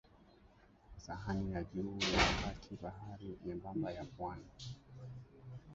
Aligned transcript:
sahani 0.97 1.51
ya 1.53 1.63
juu 1.63 1.97
ya 2.13 2.23
kati 2.43 2.75
bahari 2.75 3.37
nyembamba 3.45 3.91
ya 3.91 4.03
pwani 4.17 4.45